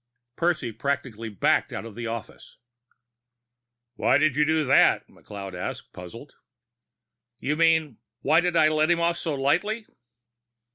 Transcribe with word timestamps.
Percy 0.35 0.71
practically 0.71 1.29
backed 1.29 1.71
out 1.71 1.85
of 1.85 1.93
the 1.93 2.07
office. 2.07 2.57
"Why 3.93 4.17
did 4.17 4.35
you 4.35 4.43
do 4.45 4.65
that?" 4.65 5.07
McLeod 5.07 5.53
asked, 5.53 5.93
puzzled. 5.93 6.33
"You 7.37 7.55
mean, 7.55 7.99
why 8.23 8.41
did 8.41 8.55
I 8.55 8.67
let 8.69 8.89
him 8.89 8.99
off 8.99 9.17
so 9.19 9.35
lightly?" 9.35 9.85